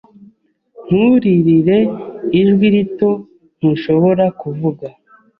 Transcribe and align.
nturirire 0.83 1.79
ijwi 2.41 2.65
rito 2.75 3.09
ntushobora 3.59 4.25
kuvuga 4.41 4.85